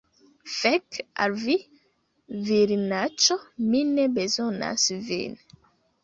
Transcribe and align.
Fek 0.51 0.95
al 1.25 1.33
vi, 1.41 1.57
virinaĉo! 2.47 3.37
Mi 3.73 3.81
ne 3.89 4.05
bezonas 4.17 4.87
vin. 5.11 5.37